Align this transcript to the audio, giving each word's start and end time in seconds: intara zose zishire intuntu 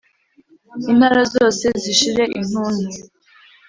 intara 0.91 1.21
zose 1.33 1.65
zishire 1.81 2.23
intuntu 2.39 2.85